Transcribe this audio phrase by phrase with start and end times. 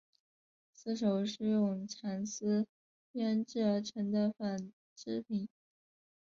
[0.73, 2.65] 丝绸是用蚕丝
[3.11, 5.47] 编制而成的纺织品。